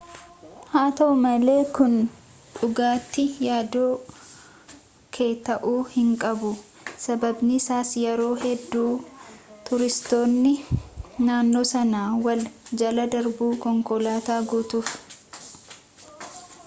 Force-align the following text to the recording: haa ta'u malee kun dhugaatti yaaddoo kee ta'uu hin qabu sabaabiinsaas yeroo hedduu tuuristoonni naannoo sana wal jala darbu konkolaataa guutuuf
haa 0.71 0.89
ta'u 0.99 1.13
malee 1.23 1.63
kun 1.77 1.95
dhugaatti 2.59 3.23
yaaddoo 3.47 3.91
kee 5.17 5.27
ta'uu 5.49 5.75
hin 5.97 6.09
qabu 6.23 6.49
sabaabiinsaas 7.03 7.91
yeroo 8.05 8.31
hedduu 8.45 8.89
tuuristoonni 9.69 10.53
naannoo 11.29 11.65
sana 11.75 11.99
wal 12.25 12.41
jala 12.83 13.05
darbu 13.17 13.51
konkolaataa 13.67 14.39
guutuuf 14.55 14.91